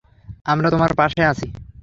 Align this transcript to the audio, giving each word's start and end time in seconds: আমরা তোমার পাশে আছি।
আমরা 0.45 0.67
তোমার 0.69 0.91
পাশে 0.97 1.21
আছি। 1.31 1.47